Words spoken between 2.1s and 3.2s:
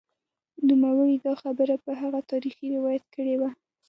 تاریخي روایت